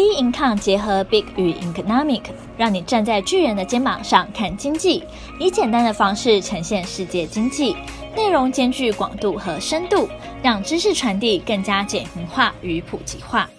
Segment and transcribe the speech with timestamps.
[0.00, 2.22] B Income 结合 Big 与 Economic，
[2.56, 5.04] 让你站在巨人的肩膀上看经济，
[5.38, 7.76] 以简单的方式呈现世界经济，
[8.16, 10.08] 内容兼具广度和深度，
[10.42, 13.50] 让知识传递更加简明化与普及化。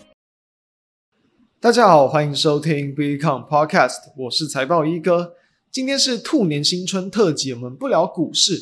[1.60, 5.34] 大家好，欢迎收听 Bincom Podcast，我是财报一哥。
[5.71, 8.58] 今天是兔年新春特辑，我们不聊股市，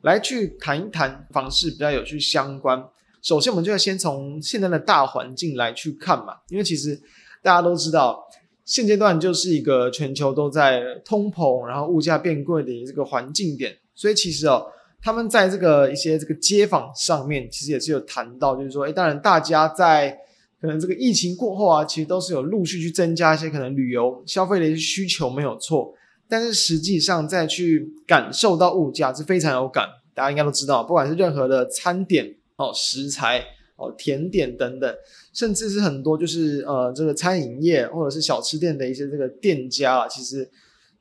[0.00, 2.84] 来去谈一谈房市比较有趣相关。
[3.26, 6.96] 首先，我们就要先从现在的大环境来去看嘛，因为其实
[7.42, 8.24] 大家都知道，
[8.64, 14.64] 现阶段就是一个全球都在通膨，然后物价变贵的这个环境点，所以其实哦，
[15.02, 20.16] 他们在这个一些这个街访上面，其实也是有谈到，就是说，诶，当然大家在
[20.60, 25.92] 可能这个疫情过后啊，其实都是有陆续去增加一些可能旅游消费的一些需求，没有错，
[26.28, 32.36] 但是实际上再去感受到物价是非常有感，大家应该都知道，不管是任何的餐点。
[32.56, 33.44] 哦，食材
[33.76, 34.94] 哦，甜点等等，
[35.32, 40.50] 甚至是很多就是呃，这个餐饮业或者是小吃店的一些这个店家啊，其实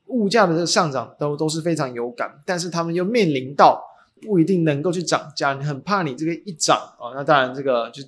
[0.08, 3.82] 物价的这个上涨都都是非常有感，但是他们又面临到
[4.22, 8.04] 不一定能够去涨价，你很怕你这个一涨啊，那当然这个就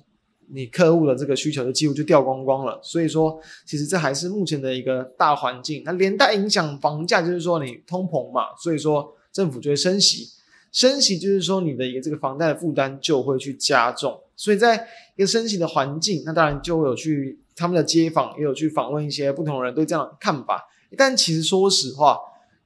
[0.50, 2.78] 你客户的这个需求就几乎就掉光光了。
[2.82, 10.28] 所以说，其实这还是目前的一个大环境，那连带影响房价，就是说你通膨嘛，所以说政府就会升息。
[10.70, 20.68] 升息就是说，你的一个这个房贷的负担就会去加重，所以在一个升息的环境，那当然就会有去他们的街访也有去访问一些不同的人对这样的看法。
[20.96, 22.18] 但其实说实话，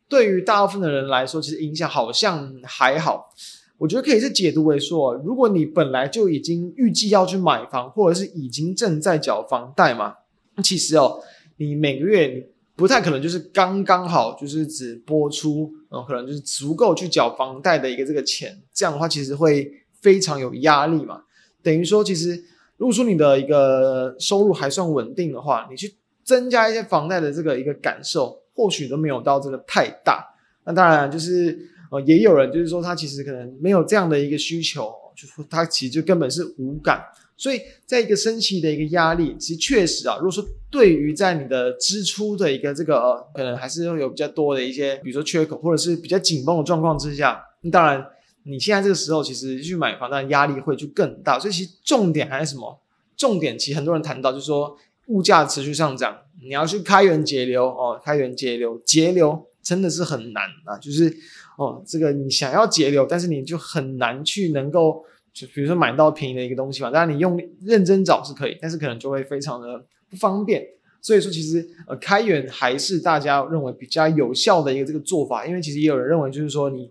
[0.08, 3.32] 对于大部分的人来说，其实影响好像还好。
[3.78, 10.16] 我觉得可以是解读为说，如果你本来就已经预计要去买房，或者是已经正在缴房贷嘛，
[10.56, 11.20] 那其实哦，
[11.56, 12.48] 你每个月。
[12.82, 21.22] 不太可能就是刚刚好，就是只拨出，嗯，可能就是足够去缴房贷的一个这个钱，这样的话其实会非常有压力嘛。
[21.62, 22.34] 等于说，其实
[22.78, 25.94] 如果说你的一个收入还算稳定的话，你去
[26.24, 30.26] 增加一些房贷的这个一个感受，或许都没有到这个太大。
[30.64, 31.56] 那当然就是，
[31.92, 37.00] 呃，也有人就是说他其实可能没有这样的一个需求，就是他其实就根本是无感。
[37.42, 48.06] 所以，在一个升息的一个压力，其实确实啊，如果说对于在你的支出的一个这个，呃，可能还是会有比较多的一些，比如说缺口或者是比较紧绷的状况之下，那当然
[48.44, 51.36] 你现在这个时候其实去买房，当然压力会就更大。
[51.36, 52.80] 所以其实重点还是什么？
[53.16, 54.78] 重点其实很多人谈到就是说
[55.08, 61.12] 物价持续上涨，你要去开源节流哦，开源节流，节流真的是很难啊，就是
[61.58, 65.04] 哦，这个你想要节流，但是你就很难去能够。
[65.32, 70.62] 就比如说买到便宜的一个东西嘛，当然你用认真找是可以，但是可能就会非常的不方便。
[71.00, 76.90] 所以说，其实呃开源还是大家认为比较有效的一个这个做法，因为其实也有人认为就是说你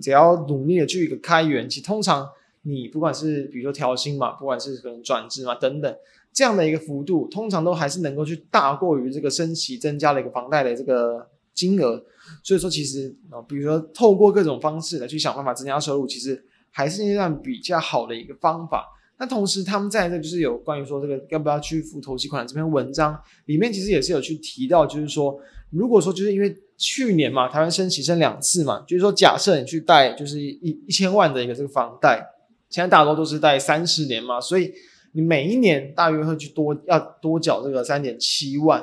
[0.00, 2.26] 只要努力的去一个开源，其实通常
[2.62, 5.94] 你不管是比如说调薪嘛，不管是可能转职嘛等等
[6.32, 12.02] 这样的一个幅度，通常都还是能够去大过于这个升息增加了一个房贷的这个金额。
[12.42, 16.46] 所以说，其实啊，比如说透过各种方式来去想办法增加收入，其实。
[16.70, 18.86] 还是一段比较好的一个方法。
[19.18, 25.38] 那同时，他们在这就是有关于说这个要不要去付头期款这篇文章里面，其实也是有去提到，就是说，
[25.70, 32.26] 如果说就是因为去年嘛，台湾升息升两次嘛，就是说假设你去贷就是一一千万的一个这个房贷，
[32.70, 34.72] 现在大多都是贷三十年嘛，所以
[35.12, 38.82] 你每一年大约会去多要多缴这个三点七万。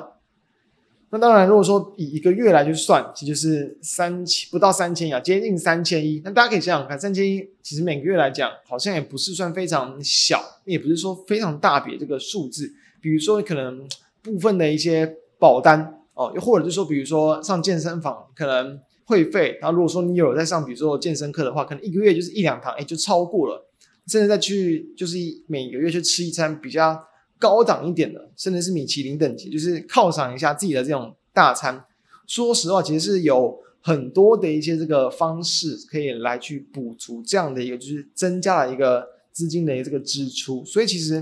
[1.10, 6.20] 那当然，如果说以一个月来去算，其实就是三千不到三千呀，接近三千一。
[6.22, 12.70] 那大家可以想想看，三千一其实每个月来讲，好像也不是算非常小，也不是说非常大笔这个数字。
[13.00, 13.88] 比如说，可能
[14.22, 23.66] 部分的一些保单哦，又或者是说，比如说上健身房可能会费，然后如果说你有在上，比如说健身课的话，可能一个月就是一两堂，哎，就超过了。
[24.06, 25.16] 甚至再去就是
[25.46, 27.02] 每个月去吃一餐比较。
[27.38, 31.84] 高档一点的，甚至是米其林等级，就是犒赏一下自己的这种大餐。
[32.26, 40.64] 说实话，其实是有很多的一些这个方式可以来去补足这样的一个，就是增加了一个资金的一个这个支出。
[40.64, 41.20] 所以其实，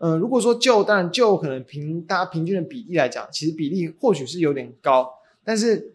[0.00, 5.08] 嗯、呃，如果说就当然就可能平大家平均的比例来讲，其实比例或许是有点高，
[5.42, 5.94] 但是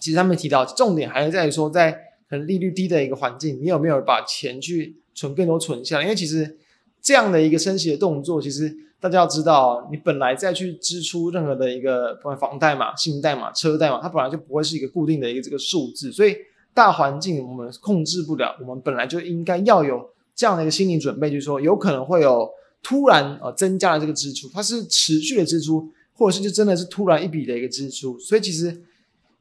[0.00, 1.92] 其实他们提到重点还是在于说，在
[2.28, 6.04] 可能利率低的一个环境，你有没有把钱去存更多存下来？
[6.04, 6.56] 因为其实。
[7.00, 16.36] 这样的一个升息的动作，其实大家要知道，你本来再去支出任何的一个房贷嘛、信贷嘛、车贷嘛，它本来就不会是一个固定的一个这个数字，所以
[16.74, 22.48] 大环境我们控制不了，我们本来就应该要有这样的一个心理准备，就是说有可能会有
[22.82, 28.82] 突然呃增加了这个支出，它是持续的支出，或者是就真的是突然一笔的一个支出，所以其实。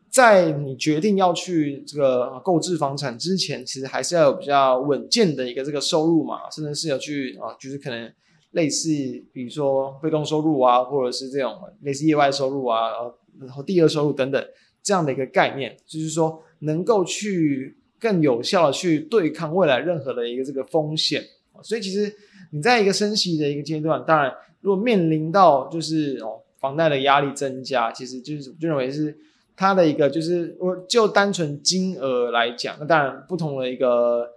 [0.09, 8.11] 在你决定要去这个购置房产之前，其实还是要有比较稳健的一个这个收入嘛，甚至是有去啊，就是可能
[8.51, 8.89] 类似
[9.33, 12.91] 比如说被动收入啊，或者是这种类似业外收入啊，
[13.39, 14.43] 然后第二收入等等
[14.81, 21.21] 这样的一个概念，就是说能够去更有效的去对抗未来任何的一个这个风险。
[21.61, 22.11] 所以其实
[22.51, 29.15] 你在一个升息的一个阶段，当然如果面临到就是哦房贷的压力增加，其实就是就认为是
[29.55, 34.36] 它的一个就是我就单纯金额来讲，那当然不同的一个。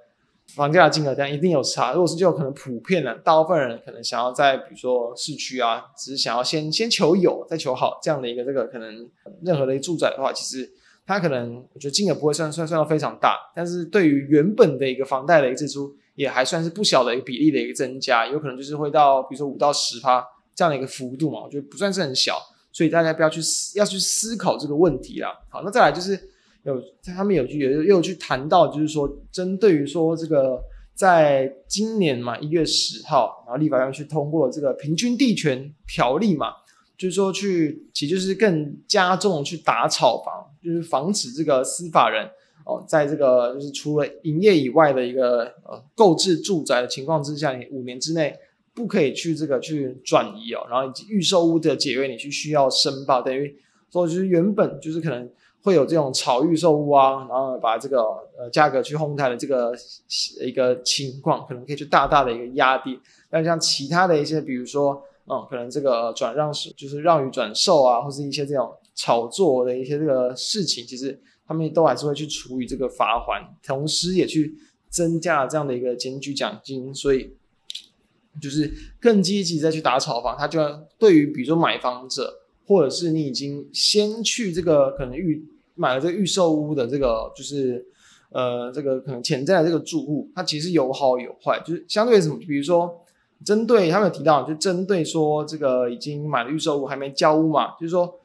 [0.54, 1.92] 房价的金额这样一定有差。
[1.92, 9.08] 如果是就可能普遍的，大部分人可能想要在比如说市区啊，只是想要先先求有再求好这样的一个这个可能
[9.42, 10.70] 任何的一住宅的话，其实
[11.06, 20.24] 它可能我觉得金额不会算算算到非常大，但是对于原本的一个房贷的一个支出也还算是不小的一个比例的一个增加，有可能就是会到比如说五到十趴
[20.54, 22.38] 这样的一个幅度嘛，我觉得不算是很小，
[22.72, 25.32] 所以大家不要去思要去思考这个问题啦。
[25.48, 26.30] 好，那再来就是。
[26.64, 30.62] 有他们有句也又有去谈到，就是说针对于说这个
[30.94, 36.48] 在今年嘛一月十号，然后立法院去通过这个平均地权条例嘛，
[36.98, 42.28] 就是说去其实就是更加重去打炒房，就是防止这个司法人
[42.66, 48.36] 哦，在这个就是除了营业以外的一个呃购置住宅的情况之下，你五年之内
[48.74, 53.56] 不可以去这个去转移哦，然后以及预售屋的解约你去需要申报，等于
[53.90, 55.26] 说就是原本就是可能。
[55.62, 58.00] 会有这种炒预售屋啊，然后把这个
[58.38, 59.72] 呃价格去哄抬的这个
[60.40, 62.98] 一个情况，可能可以去大大的一个压低。
[63.28, 74.54] 但像其他的一些，比如说，嗯，可能这个转让是就是让与转售啊，或是一些这种炒作的一些这个事情，其实他们都还是会去处以这个罚款，同时也去
[74.88, 77.36] 增加这样的一个检举奖金，所以
[78.40, 80.36] 就是更积极再去打炒房。
[80.38, 82.38] 他就要对于比如说买房者。
[82.70, 85.44] 或者是你已经先去这个可能预
[85.74, 87.84] 买了这个预售屋的这个就是
[88.30, 93.02] 呃这个可能潜在的这个住户，它其实有好有坏，就是相对于什么，比如说
[93.44, 98.20] 针对他们有提到，就针对说这个已经买了预售屋还没交屋嘛，就是说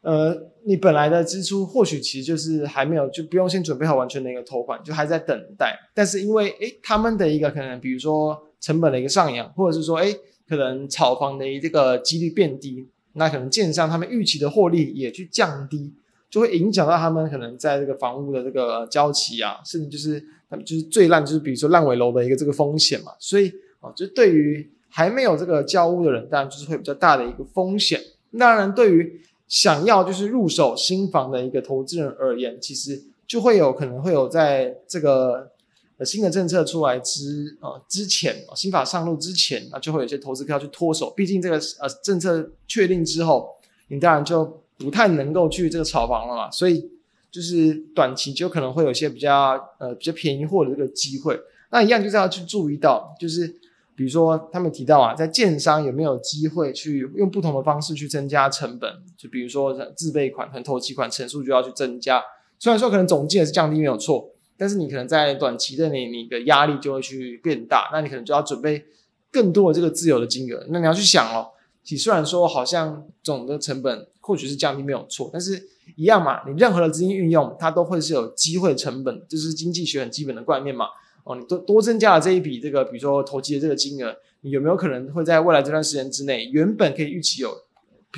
[0.00, 0.34] 呃
[0.64, 10.16] 你本来的支出或许其实就是还没有就不用先准备好完全的一个头款，就还在等待，但是因为诶他们的一个可能比如说成本的一个上扬，或者是说诶
[10.48, 12.88] 可能炒房的这个几率变低。
[13.16, 15.92] 那可能建商他们预期的获利也去降低，
[16.30, 23.12] 就会影响到他们可能在这个房屋的这个交期啊，甚至就是他们就是最烂就是比如说烂尾楼的一个这个风险嘛。
[23.18, 28.00] 所以啊，就对于还没有这个交屋的人，当然就是会比较大的一个风险。
[28.38, 35.52] 当然，对于想要就是入手新房的一个投资人而言，其实就会有可能会有在这个。
[35.98, 41.10] 呃，新的政策出来之、呃、之前，新法上路之前那，就会有些投资客要去脱手。
[41.16, 43.48] 毕竟这个呃政策确定之后，
[43.88, 46.50] 你当然就不太能够去这个炒房了嘛。
[46.50, 46.90] 所以
[47.30, 51.40] 就是短期就可能会有一些比较呃比较便宜货的这个机会。
[51.70, 53.48] 那一样就是要去注意到，就是
[53.94, 59.02] 比如说他们提到啊，在建商有没有机会去用不同的方式去增加成本？
[59.16, 62.22] 就比如说自备款和头期款成数就要去增加。
[62.58, 64.30] 虽然说可能总计也是降低没有错。
[64.58, 68.84] 但是你可能在短期的你，你的压力就会去变大，那你可能就要准备
[69.30, 70.66] 更多的这个自由的金额。
[70.70, 71.48] 那你要去想哦，
[71.88, 80.86] 你虽然说好像总的成本或许是降低没有错，但是一样嘛，你任何的资金运用，它都会是有机会成本，这是经济学很基本的观念嘛。
[81.24, 87.50] 哦，你多多增加了这一笔这个，比如说投机的这个金额，你有没有可能会在未来这段时间之内，原本可以预期有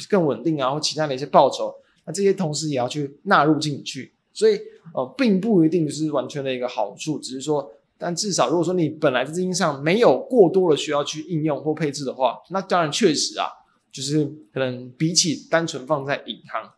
[0.08, 1.74] 更稳定啊，或其他的一些报酬，
[2.04, 4.12] 那这些同时也要去纳入进去。
[4.38, 4.56] 所以，
[4.94, 7.68] 呃，并不一定是完全的一个好处，只是说，
[7.98, 13.48] 但至少如果说你本来资金上没有过多的需要去应用或配置的话，那当然确实啊，
[13.90, 16.70] 就是可能比起单纯放在银行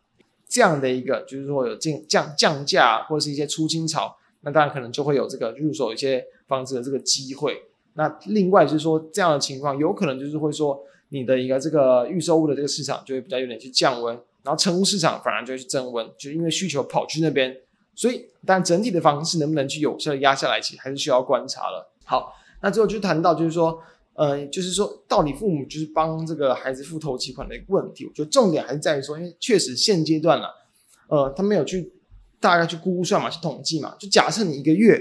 [0.49, 7.61] 这样的一个，就是说有降降降价或者是一些出清潮，那当然可能就会有这个入手一些房子的这个机会。
[7.93, 14.19] 那另外就是说，这样的情况有可能就是会说，你的一个这个预售物的这个市场就会比较有点去降温。
[14.43, 17.55] 然后成屋市场反而就会去增温，就因为需求跑去那边，
[17.93, 21.93] 所以但整体的房市能不能去有效的压下来，其实还是需要观察了。
[22.03, 23.79] 好，那最后就谈到就是说，
[24.15, 30.49] 呃，就是说到底父母就是帮这个孩子付头期款的一个问题，我觉得重点还是在于说，因为确实现阶段了，
[31.07, 31.93] 呃，他没有去
[32.39, 34.99] 大概去估算嘛，去统计嘛，就假设你一个月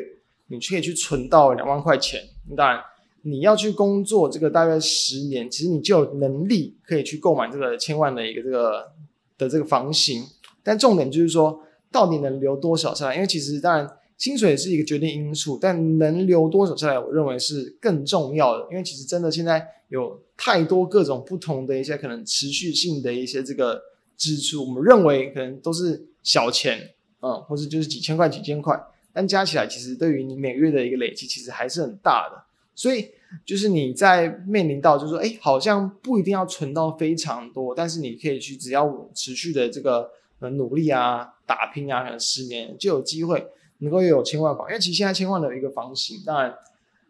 [0.48, 2.22] 你可以去存到两万块钱，
[2.54, 2.78] 当然
[3.22, 8.92] 你要去工作这个大约十年，其实你就有能力可以去购买这个千万的一个这个。
[9.40, 10.24] 的这个房型，
[10.62, 13.14] 但重点就是说，到底能留多少下来？
[13.14, 18.68] 因为其实当然薪水是一个决定因素，但能留多少下来，我认为是更重要的。
[18.70, 23.80] 因为其实真的现在有太多各种不同的一些可能持续性的一些这个
[24.16, 26.90] 支出，我们认为可能都是小钱，
[27.22, 28.78] 嗯，或者就是几千块、几千块，
[29.12, 32.44] 但加起来其实对于你每个月的一个累积，其实还是很大的。
[32.74, 33.10] 所以
[33.44, 43.46] 就是你在面临到就是说，哎，好像不一定要存到非常多，但是你可以去只要持续的这个呃努力啊、打拼啊，可能十年就有机会
[43.78, 44.68] 能够有千万房。
[44.68, 46.54] 因为其实现在千万的一个房型，当然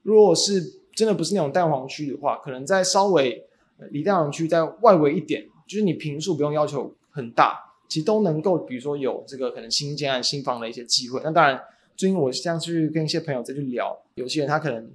[0.02, 3.47] 如果是真的不是那种蛋黄区的话，可能在稍微
[3.90, 7.67] 离蛋黄区在外围一点，就是你平数不用要求很大。
[7.88, 11.21] 其实都能够，比如说有这个可能新建案、新房的一些机会。
[11.25, 11.61] 那当然，
[11.97, 14.88] 最近我像去跟一些朋友在去聊，有些人他可能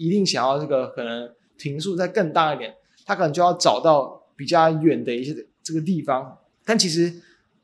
[0.00, 6.38] 一定想要这个可能停数再更大一点，他可能就要找到比较远的一些这个地方。
[6.64, 7.12] 但其实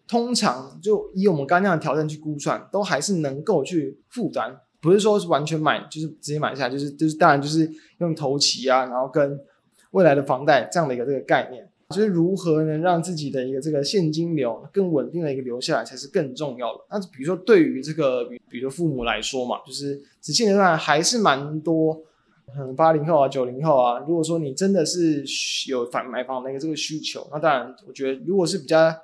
[0.06, 9.40] 通常就以我们刚刚那样的条件去估算，都还是能够去负担，不是说是完全买就是直接买下，就是就是当然就是用头期啊，然后跟
[9.92, 11.66] 未来的房贷这样的一个这个概念。
[11.90, 16.80] 就是如何能让自己的一个这个现金流更稳定的一个留下来，才是更重要的。
[16.90, 22.02] 那比如说对于这个，比比如说父母来说嘛，就是现阶段还是蛮多，
[22.54, 23.98] 嗯，八零后啊、九零后啊。
[24.06, 25.24] 如果说你真的是
[25.68, 28.94] 有房买房的一个这个需求，那当然，我觉得如果是比较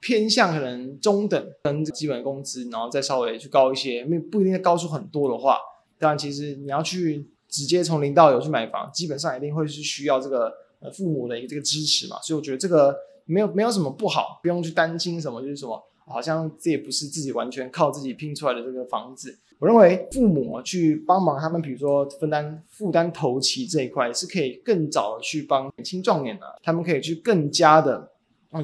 [0.00, 5.58] 偏向可能中等跟基本工资，然后再稍微去高一些，没不一定高出很多的话，
[5.98, 10.52] 当然其实你要去直接从零到有去买房，基本上一定会是需要这个。
[10.82, 15.78] 呃，父母的一个这个支持嘛，所以我觉得这个没有没有什么不好，不用去担心什么，就是什么，
[16.10, 19.38] 好像这也不是自己完全靠自己拼出来的这个房子。
[19.58, 28.10] 我认为父母去帮忙他们，比如说分担负担头期这一块，是可以更早的去帮年轻壮年的，他们可以去更加的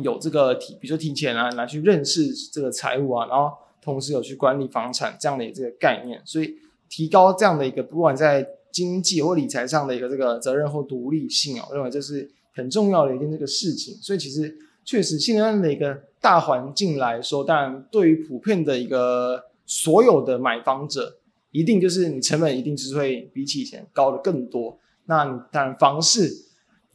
[0.02, 3.50] 有这个提，比如说提前啊来去认识这个财务啊，然后
[3.80, 6.56] 同时有去管理房产这样的这个概念，所以
[6.88, 8.46] 提高这样的一个不管在。
[8.72, 13.94] 经济或理财上的一个这个责任或独立性啊，我认为这是很重要的一件这个事情。
[14.02, 14.54] 所以其实
[14.86, 21.18] 确实现在的一个大环境来说，当然对于普遍的一个所有的买房者，
[21.50, 24.78] 一定就是你成本一定是会比起以前高的更多。
[25.06, 26.32] 那你当然房市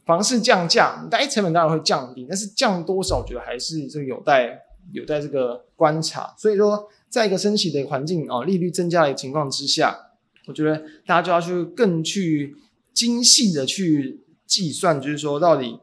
[0.04, 4.58] 房市降价，但成本当然会降低，但是降多少，我觉得还是这个有待
[4.92, 6.34] 有待这个观察。
[6.36, 10.08] 所以说，在一个升息的环境啊，利率增加的情况之下。
[10.46, 12.56] 我觉得大家就要去更去
[12.92, 15.78] 精细的去计算，就是说到底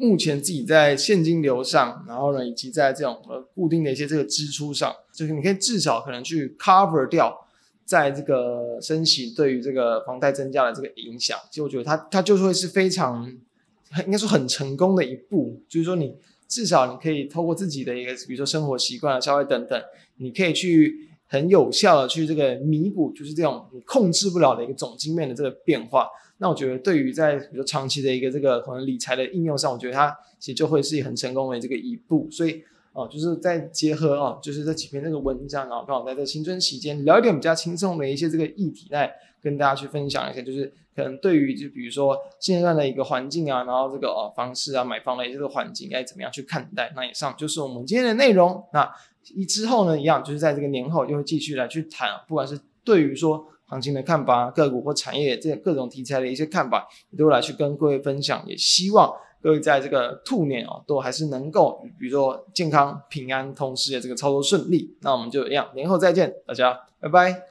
[0.00, 7.36] 目前自己在现金流上，然后呢，以及在这种呃固定的一些这个支出上，就是你可以至少可能去 cover 掉
[7.84, 11.38] 在这个升息对于这个房贷增加的这个影响。
[11.50, 13.30] 其实我觉得它它就会是非常
[14.06, 16.16] 应该说很成功的一步，就是说你
[16.48, 19.80] 至少你可以透过自己的一个比如说生活习惯啊、消费等等，
[20.16, 21.06] 你可以去。
[21.32, 26.08] 很有效的去这个弥补，就是这种你控制不了的一个总经面的这个变化。
[26.40, 32.28] 那我觉得对于在比如长期的一个这个可能理财的应用上，我觉得它其实就会是很成功的这个一步。
[32.30, 46.92] 所以哦，就是在结合哦，就是这几篇这个文章啊，刚好在这新春期间聊一点比较轻松的一些这个议题，来跟大家去分享一下，就是可能对于就比如说现在的一个环境啊，然后这个哦房市啊买房的这个环境该怎么样去看待。
[46.96, 48.64] 那以上就是我们今天的内容。
[48.72, 48.90] 那。
[49.34, 58.44] 一之后呢，一样就是在这个年后就会继续来去谈，不管是对于说行情的看法、个股或产业这各种题材的一些看法，都来去跟各位分享。
[58.46, 59.10] 也希望
[59.40, 64.96] 各位在这个兔年哦，都还是能够，比如说健康平安，同时也这个操作顺利。
[65.02, 67.49] 那我们就一样，年后再见，大家拜拜。